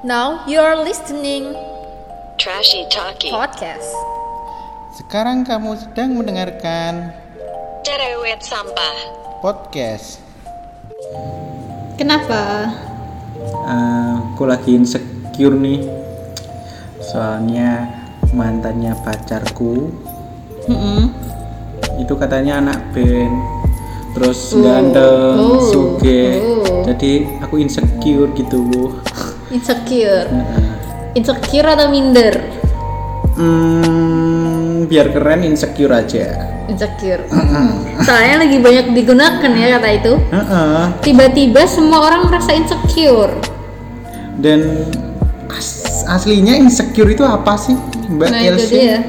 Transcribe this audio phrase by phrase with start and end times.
[0.00, 1.52] Now you're listening
[2.40, 3.28] Trashy Talkie.
[3.28, 3.84] podcast.
[4.96, 7.12] Sekarang kamu sedang mendengarkan
[7.84, 8.96] Cerewet sampah.
[9.40, 10.20] podcast.
[11.96, 12.72] Kenapa?
[13.42, 15.84] Eh, aku lagi insecure nih.
[17.02, 17.88] Soalnya
[18.32, 19.90] mantannya pacarku
[20.64, 21.12] Mm-mm.
[21.98, 23.36] itu katanya anak band.
[24.10, 26.24] Terus Oh, ganteng, oh, suge.
[26.42, 26.82] oh.
[26.82, 28.96] Jadi aku insecure gitu.
[29.50, 30.30] Insecure.
[31.18, 32.38] Insecure atau minder?
[33.34, 36.54] Hmm, biar keren insecure aja.
[36.70, 37.26] Insecure.
[38.06, 40.12] Soalnya lagi banyak digunakan ya kata itu.
[41.02, 43.34] Tiba-tiba semua orang merasa insecure.
[44.38, 44.86] Dan
[45.50, 47.74] as- aslinya insecure itu apa sih,
[48.06, 49.02] Mbak Nah Elsie?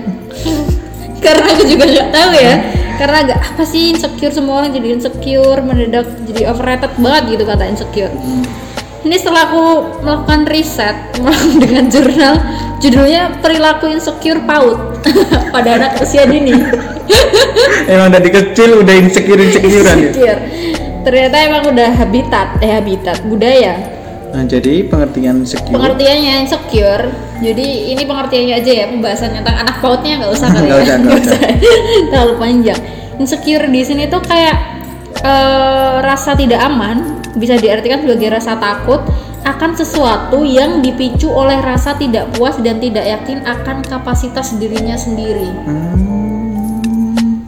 [1.25, 2.55] Karena aku juga nggak tahu ya.
[2.97, 7.63] Karena agak apa sih insecure semua orang jadi insecure mendadak jadi overrated banget gitu kata
[7.69, 8.13] insecure.
[9.01, 9.65] Ini setelah aku
[10.05, 10.93] melakukan riset
[11.57, 12.37] dengan jurnal
[12.77, 15.01] judulnya perilaku insecure paut
[15.55, 16.53] pada anak usia dini.
[17.91, 20.09] Emang dari kecil udah insecure insecurean ya.
[20.09, 20.41] insecure.
[21.01, 23.73] Ternyata emang udah habitat, eh habitat budaya.
[24.31, 25.73] Nah, jadi pengertian insecure.
[25.73, 27.09] Pengertiannya insecure.
[27.41, 30.77] Jadi ini pengertiannya aja ya pembahasan tentang anak pautnya nggak usah kali ya.
[30.77, 31.39] usah, nggak usah.
[32.13, 32.79] Terlalu panjang.
[33.17, 34.57] Insecure di sini tuh kayak
[35.25, 39.01] eh, rasa tidak aman, bisa diartikan sebagai rasa takut
[39.41, 45.49] akan sesuatu yang dipicu oleh rasa tidak puas dan tidak yakin akan kapasitas dirinya sendiri.
[45.65, 47.41] Hmm,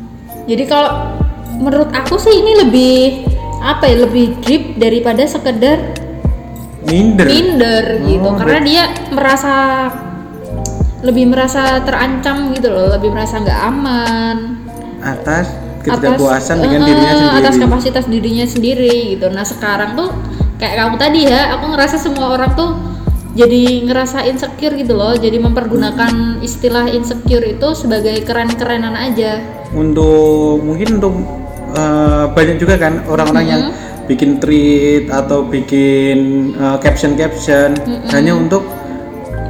[0.50, 1.14] Jadi kalau
[1.62, 3.00] menurut aku sih ini lebih
[3.64, 5.80] apa ya lebih deep daripada sekedar
[6.84, 7.28] minder.
[7.30, 9.88] minder gitu Oh, karena dia merasa
[11.00, 14.38] lebih merasa terancam gitu loh lebih merasa nggak aman
[15.04, 17.40] atas ketidakpuasan dengan eh, dirinya sendiri.
[17.44, 19.28] atas kapasitas dirinya sendiri gitu.
[19.30, 20.10] Nah sekarang tuh
[20.58, 22.72] kayak kamu tadi ya aku ngerasa semua orang tuh
[23.34, 25.14] jadi ngerasa insecure gitu loh.
[25.14, 29.44] Jadi mempergunakan istilah insecure itu sebagai keren-kerenan aja.
[29.76, 31.14] Untuk mungkin untuk
[31.76, 33.64] eh, banyak juga kan orang-orang yang
[34.08, 37.76] bikin tweet atau bikin eh, caption-caption.
[38.14, 38.64] Hanya untuk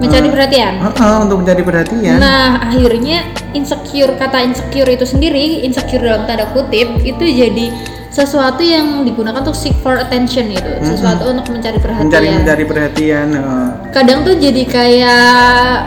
[0.03, 2.15] mencari perhatian eh, eh, untuk mencari perhatian.
[2.17, 3.17] Nah, akhirnya
[3.51, 7.65] insecure kata insecure itu sendiri, insecure dalam tanda kutip itu jadi
[8.09, 12.05] sesuatu yang digunakan untuk seek for attention gitu, sesuatu untuk mencari perhatian.
[12.05, 13.27] mencari mencari perhatian.
[13.31, 13.67] eh.
[13.89, 15.23] Kadang tuh jadi kayak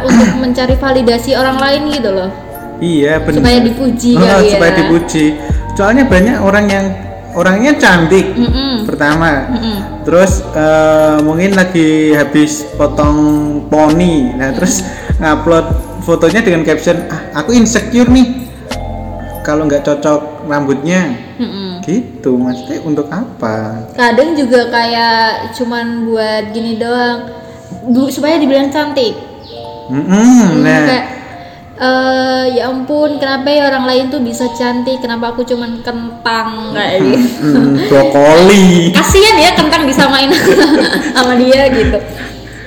[0.02, 2.30] untuk mencari validasi orang lain gitu loh.
[2.76, 3.40] Iya benar.
[3.40, 4.52] Supaya dipuji Ah, kali ya.
[4.52, 5.24] Supaya dipuji.
[5.72, 6.86] Soalnya banyak orang yang
[7.36, 8.88] orangnya cantik Mm-mm.
[8.88, 9.52] pertama.
[9.52, 9.76] Mm-mm.
[10.08, 13.18] Terus eh, mungkin lagi habis potong
[13.68, 14.32] poni.
[14.32, 14.80] Nah, terus
[15.20, 15.66] ngupload
[16.02, 18.48] fotonya dengan caption, ah, "Aku insecure nih.
[19.44, 21.84] Kalau nggak cocok rambutnya." Mm-mm.
[21.84, 22.32] Gitu.
[22.34, 23.86] Maksudnya untuk apa?
[23.94, 27.30] Kadang juga kayak cuman buat gini doang,
[28.10, 29.14] supaya dibilang cantik.
[29.86, 31.06] Mm-mm, nah, kayak
[31.76, 37.04] eh ya ampun kenapa ya orang lain tuh bisa cantik kenapa aku cuman kentang kayak
[37.04, 38.96] gitu mm, brokoli.
[38.96, 40.32] kasian ya kentang disamain
[41.14, 42.00] sama dia gitu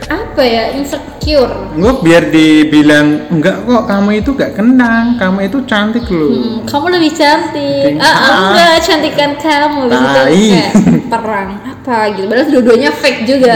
[0.06, 6.06] apa ya insecure Gue biar dibilang enggak kok kamu itu gak kenang, kamu itu cantik
[6.09, 6.34] loh.
[6.34, 8.02] Hmm, kamu lebih cantik Cantik.
[8.02, 8.38] ah Ah.
[8.50, 10.46] enggak cantikan kamu habis itu Tai.
[10.50, 10.72] kayak
[11.09, 13.56] perang apa gitu padahal dua-duanya fake juga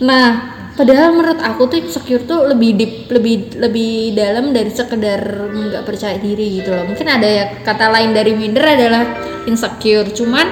[0.00, 5.20] nah padahal menurut aku tuh insecure tuh lebih deep lebih lebih dalam dari sekedar
[5.52, 6.84] nggak percaya diri gitu loh.
[6.88, 9.04] Mungkin ada ya kata lain dari minder adalah
[9.44, 10.08] insecure.
[10.12, 10.46] Cuman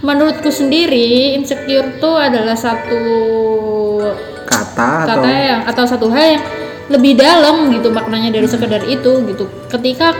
[0.00, 3.02] menurutku sendiri insecure tuh adalah satu
[4.48, 6.44] Kata atau kata yang atau satu hal yang
[6.88, 9.44] lebih dalam gitu maknanya dari sekedar itu gitu.
[9.68, 10.16] Ketika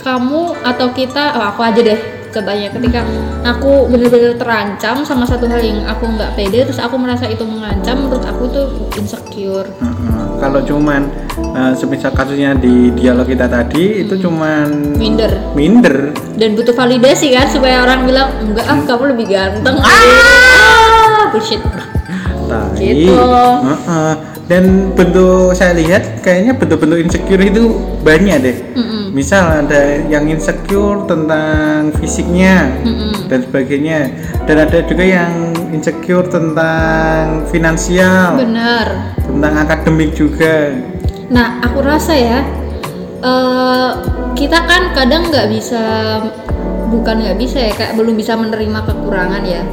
[0.00, 3.00] kamu atau kita oh, aku aja deh contohnya ketika
[3.48, 8.04] aku benar-benar terancam sama satu hal yang aku nggak pede terus aku merasa itu mengancam
[8.04, 8.66] menurut aku tuh
[9.00, 10.24] insecure Heeh.
[10.36, 11.08] Kalau cuman
[11.56, 16.12] eh, semisal kasusnya di dialog kita tadi itu cuman minder minder.
[16.36, 21.64] dan butuh validasi kan supaya orang bilang enggak ah kamu lebih ganteng ah bullshit
[22.46, 22.78] Tai.
[22.78, 23.10] Gitu.
[23.10, 24.35] Heeh.
[24.46, 27.66] Dan bentuk saya lihat kayaknya bentuk-bentuk insecure itu
[28.06, 28.56] banyak deh.
[28.78, 29.10] Mm-mm.
[29.10, 33.26] Misal ada yang insecure tentang fisiknya Mm-mm.
[33.26, 34.06] dan sebagainya.
[34.46, 40.78] Dan ada juga yang insecure tentang finansial, benar tentang akademik juga.
[41.26, 42.46] Nah, aku rasa ya,
[43.26, 43.90] eh,
[44.38, 45.82] kita kan kadang nggak bisa,
[46.94, 49.66] bukan nggak bisa ya, kayak belum bisa menerima kekurangan ya.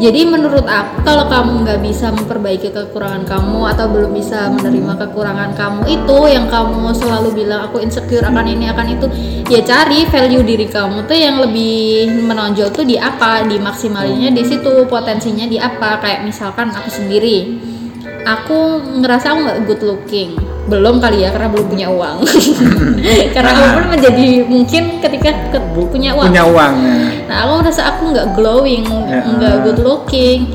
[0.00, 5.52] Jadi menurut aku kalau kamu nggak bisa memperbaiki kekurangan kamu atau belum bisa menerima kekurangan
[5.52, 9.06] kamu itu yang kamu selalu bilang aku insecure akan ini akan itu,
[9.52, 14.88] ya cari value diri kamu tuh yang lebih menonjol tuh di apa, dimaksimalinnya di situ,
[14.88, 16.00] potensinya di apa.
[16.00, 17.60] Kayak misalkan aku sendiri
[18.22, 18.58] aku
[19.00, 20.30] ngerasa aku nggak good looking
[20.68, 22.18] belum kali ya karena belum punya uang
[23.34, 26.94] karena aku pun menjadi mungkin ketika ke- punya uang punya uang ya.
[27.26, 29.22] Nah, aku merasa aku nggak glowing, Ya.
[29.22, 30.50] nggak good looking.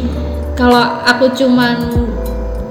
[0.56, 1.76] Kalau aku cuman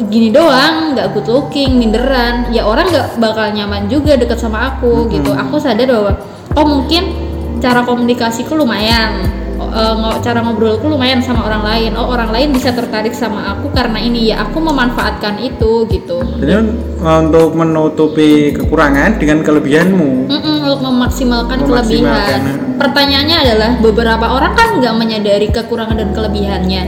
[0.09, 5.09] gini doang, nggak good looking, minderan, ya orang nggak bakal nyaman juga deket sama aku
[5.09, 5.33] gitu.
[5.33, 6.13] Aku sadar bahwa
[6.53, 7.13] oh mungkin
[7.61, 9.25] cara komunikasiku lumayan,
[9.55, 11.91] ngo- cara ngobrolku lumayan sama orang lain.
[11.95, 16.19] Oh orang lain bisa tertarik sama aku karena ini ya aku memanfaatkan itu gitu.
[16.39, 16.53] Jadi
[17.01, 20.29] uh, untuk menutupi kekurangan dengan kelebihanmu.
[20.29, 22.41] Mm-mm, untuk memaksimalkan, Memaksimalkan, kelebihan.
[22.43, 22.79] mm.
[22.79, 26.83] Pertanyaannya adalah beberapa orang kan nggak menyadari kekurangan dan kelebihannya.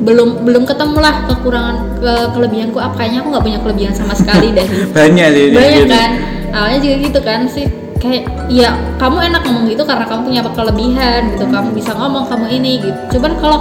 [0.00, 4.64] Belum belum ketemulah kekurangan ke kelebihanku apa kayaknya aku nggak punya kelebihan sama sekali deh.
[4.96, 5.46] Banyak sih.
[5.52, 5.92] Banyak gitu.
[5.92, 6.10] kan.
[6.50, 7.66] Awalnya juga gitu kan sih
[8.00, 11.44] kayak ya kamu enak ngomong gitu karena kamu punya kelebihan gitu.
[11.46, 12.98] Kamu bisa ngomong kamu ini gitu.
[13.16, 13.58] Cuman kalau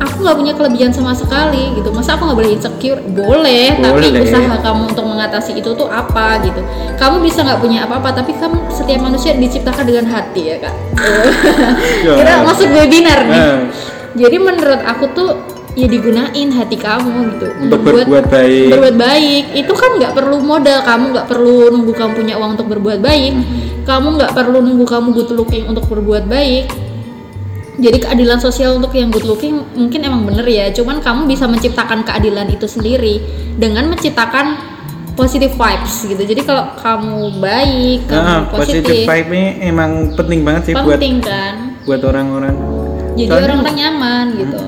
[0.00, 1.90] aku nggak punya kelebihan sama sekali gitu.
[1.90, 3.00] Masa aku nggak boleh insecure?
[3.02, 4.22] Boleh, tapi Boleh.
[4.22, 6.60] usaha kamu untuk mengatasi itu tuh apa gitu.
[6.96, 10.74] Kamu bisa nggak punya apa-apa tapi kamu setiap manusia diciptakan dengan hati ya kak.
[12.06, 12.14] Ya.
[12.22, 13.42] kita masuk webinar nih.
[13.42, 13.56] Eh,
[14.14, 15.30] jadi menurut aku tuh
[15.74, 17.46] ya digunain hati kamu gitu.
[17.66, 18.68] Untuk berbuat baik.
[18.74, 19.44] berbuat baik.
[19.58, 20.78] Itu kan nggak perlu modal.
[20.86, 23.34] Kamu nggak perlu nunggu kamu punya uang untuk berbuat baik.
[23.84, 26.70] Kamu nggak perlu nunggu kamu good looking untuk berbuat baik.
[27.74, 30.70] Jadi keadilan sosial untuk yang good looking mungkin emang bener ya.
[30.70, 33.18] Cuman kamu bisa menciptakan keadilan itu sendiri
[33.58, 34.74] dengan menciptakan
[35.18, 36.22] positive vibes gitu.
[36.22, 40.98] Jadi kalau kamu baik kamu Nah, positive positif vibe ini emang penting banget sih buat
[40.98, 41.54] penting kan?
[41.84, 42.54] buat orang-orang.
[43.14, 44.58] Jadi Soalnya- orang-orang nyaman gitu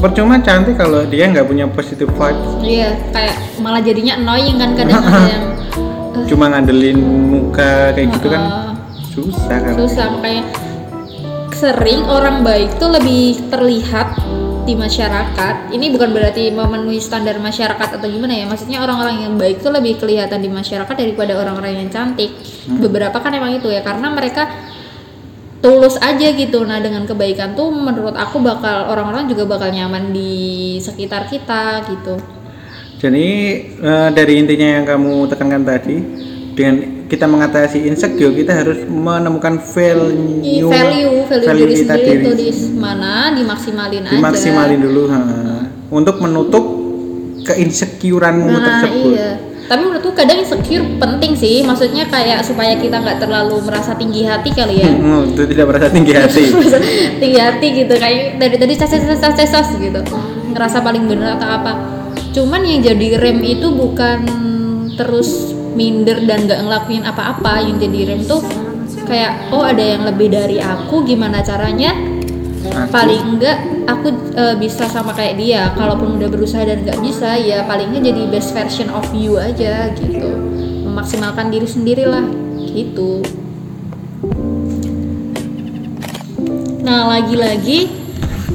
[0.00, 4.96] Percuma cantik kalau dia nggak punya positive vibe, Iya, kayak malah jadinya annoying kan kadang
[5.04, 5.46] ada yang
[6.24, 8.72] cuma ngandelin muka kayak gitu kan uh,
[9.12, 9.74] susah kan.
[9.76, 10.42] susah makanya
[11.52, 14.16] sering orang baik tuh lebih terlihat
[14.64, 15.74] di masyarakat.
[15.74, 18.48] Ini bukan berarti memenuhi standar masyarakat atau gimana ya.
[18.48, 22.32] Maksudnya orang-orang yang baik tuh lebih kelihatan di masyarakat daripada orang-orang yang cantik.
[22.64, 24.48] Beberapa kan emang itu ya karena mereka
[25.60, 26.64] tulus aja gitu.
[26.64, 32.16] Nah, dengan kebaikan tuh menurut aku bakal orang-orang juga bakal nyaman di sekitar kita gitu.
[33.00, 33.28] Jadi
[33.80, 35.96] eh, dari intinya yang kamu tekankan tadi,
[36.52, 36.76] dengan
[37.10, 42.30] kita mengatasi insecure kita harus menemukan value I- value value, diri kita sendiri diri itu
[42.38, 42.48] di
[42.78, 45.18] mana dimaksimalin aja dimaksimalin dulu ha.
[45.90, 46.64] untuk menutup
[47.50, 49.10] keinsecureanmu nah tersebut.
[49.10, 51.62] iya tapi menurutku kadang insecure penting sih.
[51.62, 54.90] Maksudnya kayak supaya kita nggak terlalu merasa tinggi hati kali ya.
[54.90, 56.42] Hmm, itu tidak merasa tinggi hati.
[57.22, 57.94] tinggi hati gitu.
[57.94, 60.00] Kayak dari tadi cas cas cas gitu.
[60.50, 61.72] Ngerasa paling bener atau apa.
[62.34, 64.26] Cuman yang jadi rem itu bukan
[64.98, 67.62] terus minder dan nggak ngelakuin apa-apa.
[67.62, 68.42] Yang jadi rem tuh
[69.06, 71.94] kayak oh ada yang lebih dari aku gimana caranya
[72.60, 73.56] Aku- paling enggak
[73.88, 75.72] aku eh, bisa sama kayak dia.
[75.72, 80.30] Kalaupun udah berusaha dan nggak bisa ya palingnya jadi best version of you aja gitu.
[80.84, 82.24] Memaksimalkan diri sendiri lah
[82.60, 83.24] gitu.
[86.84, 87.88] Nah lagi-lagi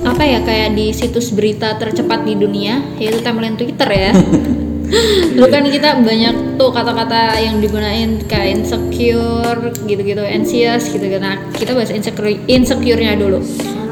[0.06, 4.14] apa ya kayak di situs berita tercepat di dunia yaitu timeline Twitter ya.
[5.36, 11.22] Dulu kan kita banyak tuh kata-kata yang digunain kayak insecure gitu-gitu, anxious gitu kan.
[11.26, 13.42] Nah, kita bahas insecure insecure-nya dulu.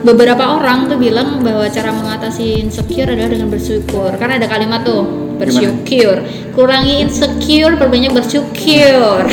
[0.03, 4.11] Beberapa orang tuh bilang bahwa cara mengatasi insecure adalah dengan bersyukur.
[4.19, 5.07] Karena ada kalimat tuh
[5.39, 6.19] bersyukur.
[6.51, 9.23] Kurangi insecure, perbanyak bersyukur.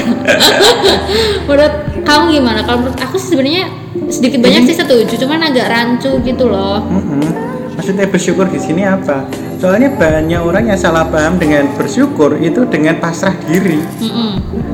[1.51, 1.75] menurut
[2.07, 2.63] kamu gimana?
[2.63, 3.67] Kalau menurut aku sih sebenarnya
[4.07, 6.87] sedikit banyak sih setuju, cuman agak rancu gitu loh.
[6.87, 7.51] Mm-mm.
[7.75, 9.27] Maksudnya bersyukur di sini apa?
[9.59, 13.83] Soalnya banyak orang yang salah paham dengan bersyukur itu dengan pasrah diri.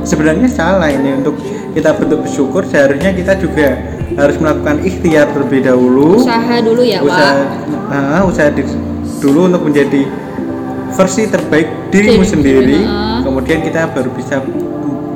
[0.05, 1.41] Sebenarnya salah ini untuk
[1.73, 6.23] kita bentuk bersyukur seharusnya kita juga harus melakukan ikhtiar terlebih dahulu.
[6.23, 7.35] Usaha dulu ya, usaha,
[7.91, 7.91] Wak.
[7.91, 8.79] ah, usaha di-
[9.19, 10.07] dulu untuk menjadi
[10.93, 12.79] versi terbaik dirimu Diri sendiri.
[12.79, 13.19] sendiri, ah.
[13.21, 14.39] Kemudian kita baru bisa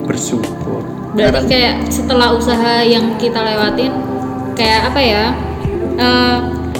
[0.04, 0.82] bersyukur.
[1.10, 3.92] Berarti Karena- kayak setelah usaha yang kita lewatin
[4.54, 5.24] kayak apa ya?
[5.92, 6.38] eh,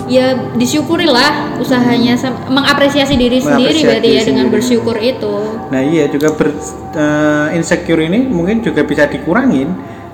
[0.09, 0.27] ya
[0.57, 2.17] disyukurilah usahanya
[2.49, 4.55] mengapresiasi diri sendiri Mengapresiasi berarti ya diri dengan sendiri.
[4.57, 5.35] bersyukur itu.
[5.69, 6.49] Nah iya juga ber,
[6.91, 9.69] eh, insecure ini mungkin juga bisa dikurangin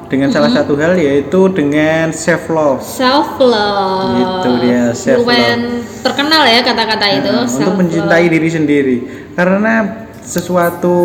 [0.06, 0.62] dengan salah Mm-hmm.
[0.62, 2.80] satu hal yaitu dengan self love.
[2.80, 4.14] Self love.
[4.14, 5.26] Gitu dia, self-love.
[5.26, 5.60] Lumayan
[6.00, 7.30] terkenal ya kata-kata itu.
[7.32, 8.96] Nah, untuk mencintai diri sendiri
[9.34, 10.96] karena sesuatu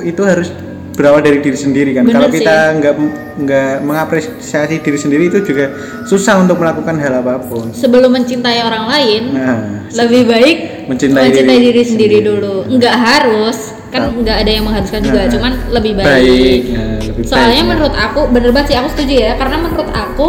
[0.00, 0.48] itu harus
[0.94, 2.06] berawal dari diri sendiri kan.
[2.06, 2.94] Bener Kalau kita nggak
[3.34, 5.74] nggak mengapresiasi diri sendiri itu juga
[6.06, 7.74] susah untuk melakukan hal apa pun.
[7.74, 9.58] Sebelum mencintai orang lain, Nah,
[9.90, 12.16] lebih baik Mencintai diri diri, sendiri sendiri.
[12.22, 12.54] dulu.
[12.70, 13.58] Nggak harus,
[13.90, 14.22] kan Nah.
[14.22, 15.30] nggak ada yang mengharuskan juga, Nah.
[15.34, 16.06] cuman lebih baik.
[16.06, 19.32] baik, nah, lebih Soalnya baik, menurut aku bener banget sih aku setuju ya.
[19.38, 20.26] Karena menurut aku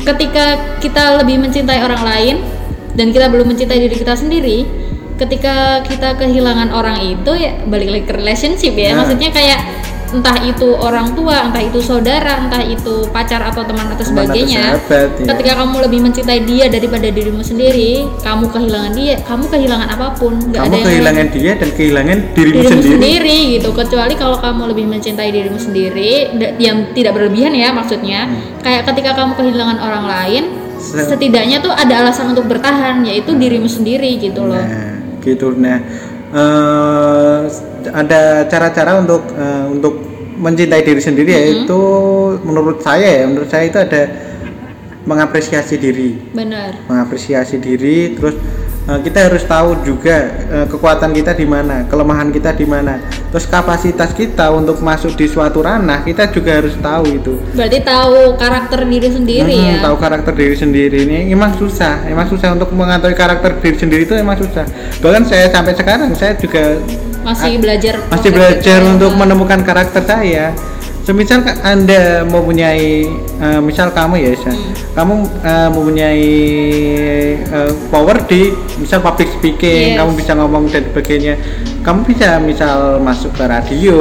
[0.00, 2.36] ketika kita lebih mencintai orang lain
[2.96, 4.64] dan kita belum mencintai diri kita sendiri
[5.20, 8.96] ketika kita kehilangan orang itu ya balik lagi ke relationship ya.
[8.96, 9.04] Nah.
[9.04, 9.58] maksudnya kayak
[10.10, 14.34] entah itu orang tua entah itu saudara entah itu pacar atau teman atau Teman atau
[14.34, 15.26] sebagainya sahabat, ya.
[15.30, 20.34] ketika kamu lebih mencintai dia daripada dirimu sendiri kamu kehilangan dia kamu kehilangan apa pun
[20.34, 23.38] nggak kamu ada yang kehilangan dia dan kehilangan dirimu, dirimu sendiri, sendiri.
[23.54, 26.12] gitu kecuali kalau kamu lebih mencintai dirimu sendiri
[26.58, 28.26] yang tidak berlebihan ya maksudnya
[28.66, 30.44] kayak ketika kamu kehilangan orang lain
[30.80, 35.52] Se- setidaknya tuh ada alasan untuk bertahan yaitu dirimu sendiri gitu loh Nah, gitu.
[35.52, 35.76] Nah,
[36.30, 37.40] eh,
[37.90, 39.94] ada cara-cara untuk eh, untuk
[40.40, 41.80] mencintai diri sendiri yaitu
[42.46, 44.02] menurut saya ya, menurut saya itu ada
[45.04, 48.16] mengapresiasi diri, benar mengapresiasi diri.
[48.16, 48.36] Terus
[48.98, 50.16] kita harus tahu juga
[50.50, 52.98] eh, kekuatan kita di mana, kelemahan kita di mana.
[53.30, 57.38] Terus kapasitas kita untuk masuk di suatu ranah kita juga harus tahu itu.
[57.54, 59.78] berarti tahu karakter diri sendiri Hmm, ya?
[59.86, 60.98] tahu karakter diri sendiri.
[61.06, 64.66] Ini emang susah emang susah untuk mengetahui karakter diri sendiri itu emang susah.
[64.98, 66.74] Bahkan saya sampai sekarang saya juga
[67.20, 70.56] masih belajar masih belajar untuk menemukan karakter saya
[71.10, 74.70] semisal anda mempunyai eh, misal kamu ya Isa, Hmm.
[74.92, 75.12] kamu
[75.42, 76.26] eh, mempunyai
[77.42, 79.98] eh, power di misal public speaking Yes.
[79.98, 81.34] kamu bisa ngomong dan sebagainya
[81.80, 83.98] kamu bisa misal masuk ke radio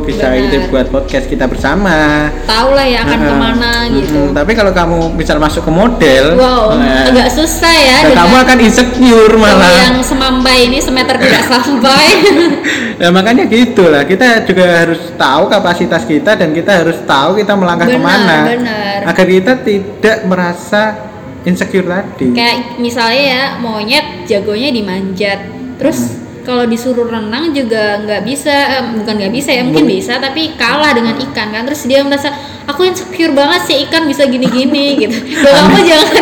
[0.00, 0.42] bisa Benar.
[0.42, 3.30] itu buat podcast kita bersama tahu lah ya akan Heeh.
[3.30, 4.34] ke mana gitu Mm-mm.
[4.34, 8.58] Tapi kalau kamu misal masuk ke model, wow nah, agak susah ya nah, kamu akan
[8.60, 10.02] insecure yang malah.
[10.02, 12.04] semambai ini semeter tidak sampai
[13.00, 14.04] Nah, makanya gitulah.
[14.04, 18.38] Kita juga harus tahu kapasitas kita dan kita harus tahu kita melangkah Benar, ke mana
[18.44, 18.98] benar.
[19.08, 20.82] agar kita tidak merasa
[21.40, 22.36] insecure tadi.
[22.36, 25.40] kayak misalnya ya monyet jagonya dimanjat
[25.80, 26.29] terus Hmm.
[26.50, 30.90] Kalau disuruh renang juga nggak bisa eh, bukan nggak bisa ya mungkin bisa tapi kalah
[30.90, 31.62] dengan ikan kan.
[31.62, 32.34] Terus dia merasa
[32.66, 35.14] aku insecure banget sih ikan bisa gini-gini gitu.
[35.14, 36.14] Loh, kamu jangan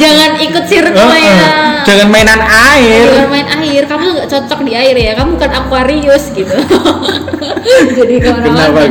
[0.00, 1.84] jangan ikut Oh, circle-nya oh.
[1.84, 3.04] Jangan mainan air.
[3.12, 3.82] jangan main air.
[3.84, 5.12] Kamu nggak cocok di air ya.
[5.20, 6.48] Kamu bukan Aquarius gitu.
[8.00, 8.88] Jadi Kenapa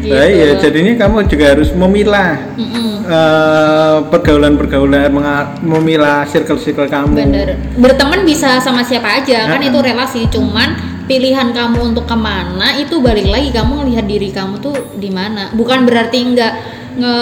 [0.00, 0.14] gitu?
[0.14, 3.04] Nah, iya, jadinya kamu juga harus memilah Mm-mm.
[3.04, 7.14] eh, pergaulan-pergaulan, menga- memilah circle-circle kamu.
[7.14, 7.48] Bener.
[7.76, 9.70] Berteman bisa sama siapa aja, kan Heeh.
[9.72, 10.20] itu relasi.
[10.32, 10.74] Cuman
[11.04, 15.50] pilihan kamu untuk ke mana itu balik lagi kamu ngelihat diri kamu tuh di mana.
[15.52, 16.52] Bukan berarti nggak
[17.00, 17.16] nge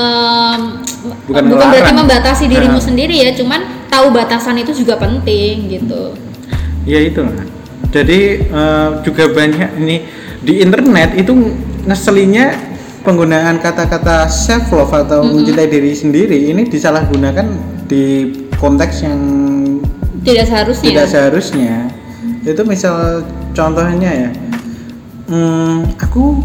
[1.28, 1.96] Bukan berarti ngelarang.
[2.04, 2.86] membatasi dirimu Heeh.
[2.86, 3.30] sendiri ya.
[3.32, 6.14] Cuman tahu batasan itu juga penting gitu.
[6.88, 7.20] Ya itu
[7.88, 10.04] Jadi eh, juga banyak ini
[10.44, 11.32] di internet itu
[11.88, 12.52] ngeselinnya
[13.00, 17.48] penggunaan kata-kata self love atau mencintai diri sendiri ini disalahgunakan
[17.88, 18.28] di
[18.60, 19.20] konteks yang
[20.20, 20.84] Tidak seharusnya.
[20.92, 21.74] tidak seharusnya.
[22.44, 23.24] Itu misal
[23.56, 24.30] contohnya ya,
[25.32, 26.36] hmm, aku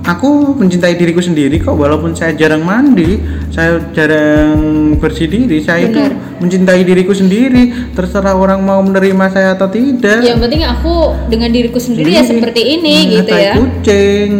[0.00, 3.20] aku mencintai diriku sendiri kok walaupun saya jarang mandi,
[3.52, 4.56] saya jarang
[4.96, 6.40] bersih diri, saya itu Benar.
[6.40, 7.92] mencintai diriku sendiri.
[7.92, 10.24] Terserah orang mau menerima saya atau tidak.
[10.24, 10.94] Yang penting aku
[11.28, 13.52] dengan diriku sendiri ya seperti ini Hmm, gitu ya.
[13.56, 14.30] kucing.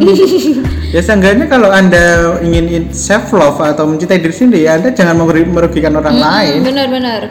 [0.96, 5.16] ya seenggaknya kalau anda ingin self love atau mencintai diri sendiri, anda jangan
[5.50, 6.58] merugikan orang Mm-mm, lain.
[6.64, 7.22] Benar-benar.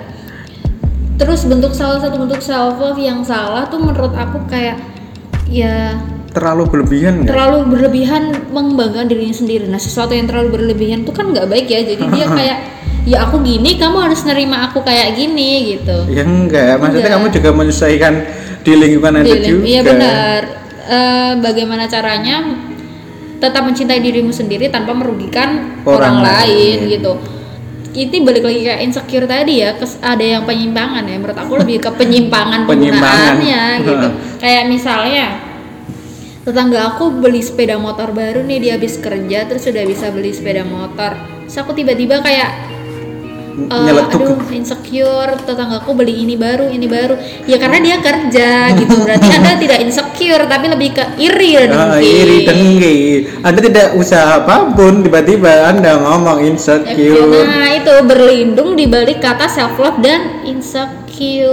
[1.19, 4.79] Terus bentuk salah satu bentuk self love yang salah tuh menurut aku kayak
[5.50, 5.98] ya
[6.29, 9.65] Terlalu berlebihan terlalu berlebihan mengembangkan dirinya sendiri.
[9.65, 11.81] Nah, sesuatu yang terlalu berlebihan tuh kan nggak baik ya.
[11.81, 12.57] Jadi dia kayak
[13.03, 16.05] ya aku gini, kamu harus nerima aku kayak gini gitu.
[16.07, 17.17] Ya enggak, maksudnya Enggak.
[17.17, 18.13] kamu juga menyesuaikan
[18.62, 19.65] di lingkungan anda juga.
[19.65, 20.41] Iya benar.
[20.89, 22.36] Eh, bagaimana caranya
[23.39, 26.93] tetap mencintai dirimu sendiri tanpa merugikan Orang orang, lain lain.
[26.93, 27.13] gitu.
[27.89, 31.17] Ini balik lagi kayak insecure tadi ya, kes- ada yang penyimpangan ya.
[31.17, 33.33] Menurut aku lebih ke penyimpangan Penyimpangan.
[33.41, 34.07] penggunaannya gitu.
[34.45, 35.25] Kayak misalnya
[36.39, 40.63] tetangga aku beli sepeda motor baru nih dia habis kerja terus sudah bisa beli sepeda
[40.63, 41.13] motor.
[41.46, 42.51] Terus aku tiba-tiba kayak
[43.60, 44.24] Nyeletuk.
[44.24, 49.60] aduh insecure tetanggaku beli ini baru ini baru ya karena dia kerja gitu berarti anda
[49.60, 52.08] tidak insecure tapi lebih ke iri dan Ah, dengki.
[52.08, 52.96] iri dengki.
[53.43, 57.43] Anda tidak usaha apa pun, tiba-tiba Anda ngomong insecure.
[57.43, 60.99] nah itu berlindung di balik kata self love dan insecure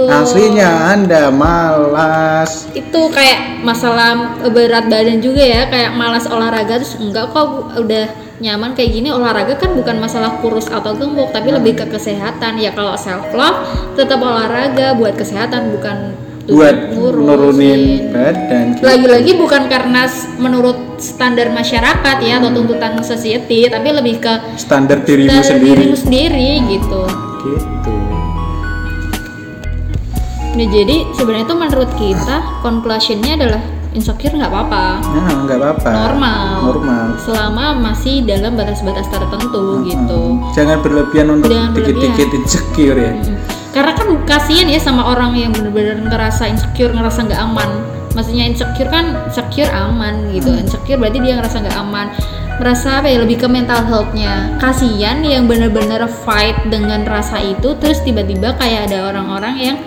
[0.07, 2.71] Aslinya Anda malas.
[2.71, 8.07] itu kayak masalah berat badan juga ya kayak malas olahraga terus enggak kok udah
[8.39, 12.71] nyaman kayak gini olahraga kan bukan masalah kurus atau gemuk tapi lebih ke kesehatan ya
[12.71, 13.59] kalau self love
[13.97, 16.13] tetap olahraga buat kesehatan bukan
[16.47, 18.79] buat nurunin badan.
[18.79, 18.87] gitu.
[18.87, 20.07] lagi-lagi bukan karena
[20.39, 25.75] menurut standar masyarakat ya atau tuntutan society tapi lebih ke Standar dirimu standar sendiri.
[25.75, 27.03] dirimu sendiri gitu
[27.47, 27.93] Gitu.
[30.57, 32.35] Nah, jadi sebenarnya itu menurut kita
[32.65, 33.61] conclusionnya adalah
[33.93, 34.85] insecure nggak apa-apa.
[35.05, 35.91] Nah, nggak apa-apa.
[35.93, 36.45] normal.
[36.65, 37.05] Normal.
[37.21, 40.41] selama masih dalam batas-batas tertentu gitu.
[40.57, 43.13] Jangan berlebihan untuk dikit-dikit insecure ya.
[43.13, 43.37] Mm.
[43.77, 47.69] karena kan kasihan ya sama orang yang bener-bener ngerasa insecure ngerasa nggak aman.
[48.17, 50.49] Maksudnya insecure kan insecure aman gitu.
[50.49, 52.09] Insecure berarti dia ngerasa nggak aman.
[52.57, 54.57] Merasa apa ya lebih ke mental healthnya.
[54.57, 59.77] Kasihan yang bener-bener fight dengan rasa itu terus tiba-tiba kayak ada orang-orang yang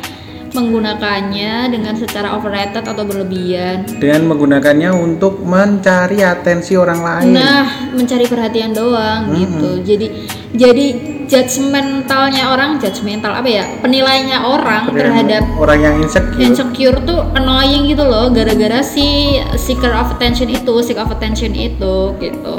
[0.50, 8.26] menggunakannya dengan secara overrated atau berlebihan dengan menggunakannya untuk mencari atensi orang lain Nah, mencari
[8.26, 9.80] perhatian doang gitu.
[9.86, 10.06] Jadi
[10.50, 10.86] jadi
[11.30, 13.64] judgmentalnya orang, judgmental apa ya?
[13.78, 20.10] Penilaiannya orang terhadap orang yang insecure insecure tuh annoying gitu loh gara-gara si seeker of
[20.18, 22.54] attention itu, seek of attention itu gitu.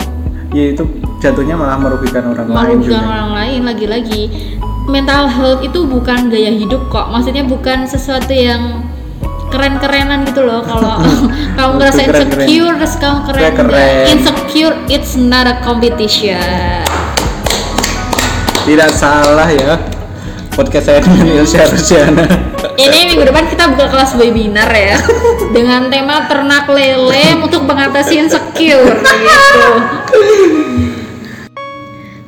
[0.51, 0.83] ya itu
[1.23, 4.23] jatuhnya malah merugikan orang lain Merugikan juga orang lain lagi-lagi.
[4.91, 7.07] Mental health itu bukan gaya hidup kok.
[7.07, 8.83] Maksudnya bukan sesuatu yang
[9.47, 10.59] keren-kerenan gitu loh.
[10.67, 10.99] Kalau
[11.55, 14.03] kamu ngerasa insecure terus kamu keren, keren.
[14.11, 16.83] Insecure it's not a competition.
[18.67, 19.79] Tidak salah ya.
[20.51, 24.97] Podcast saya dengan Ilsa Rusiana ini minggu depan kita buka kelas webinar ya.
[25.55, 29.67] Dengan tema ternak lele untuk mengatasi insecure gitu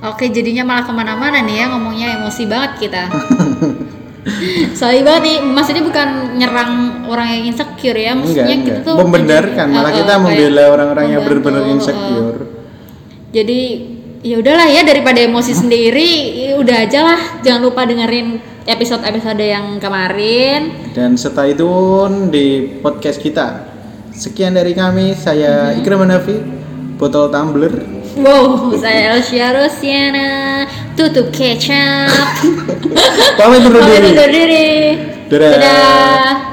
[0.04, 3.04] oke jadinya malah ke mana-mana nih ya ngomongnya emosi banget kita
[4.80, 8.88] Sorry banget nih, maksudnya bukan nyerang orang yang insecure ya, maksudnya enggak, kita enggak.
[8.88, 11.76] tuh membenarkan malah uh, kita membela orang-orang yang benar-benar uh, uh.
[11.76, 12.40] insecure
[13.36, 13.62] Jadi
[14.24, 19.76] ya udahlah ya daripada emosi sendiri, ya udah aja lah, jangan lupa dengerin episode-episode yang
[19.84, 20.88] kemarin.
[20.96, 23.68] dan stay tune di podcast kita
[24.16, 25.80] sekian dari kami saya Mm-hmm.
[25.84, 26.38] Ikram Hanafi
[26.96, 32.14] botol tumbler Wow, saya Elsia Rosiana, tutup kecap.
[33.42, 34.68] pamit undur Pamit diri undur diri.
[35.34, 35.52] Dadah.
[35.58, 36.53] Dadah.